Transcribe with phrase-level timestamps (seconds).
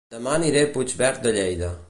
[0.13, 1.75] Dema aniré a Puigverd de Lleida